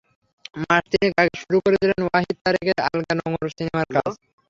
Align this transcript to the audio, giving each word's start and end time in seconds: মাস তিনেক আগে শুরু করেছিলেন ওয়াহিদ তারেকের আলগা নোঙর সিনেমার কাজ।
মাস 0.61 0.83
তিনেক 0.91 1.13
আগে 1.21 1.33
শুরু 1.41 1.57
করেছিলেন 1.65 1.99
ওয়াহিদ 2.03 2.37
তারেকের 2.43 2.77
আলগা 2.87 3.13
নোঙর 3.19 3.45
সিনেমার 3.51 3.87
কাজ। 3.95 4.11